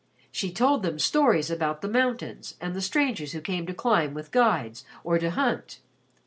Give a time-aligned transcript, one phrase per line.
[0.31, 4.31] She told them stories about the mountains and the strangers who came to climb with
[4.31, 5.77] guides or to hunt.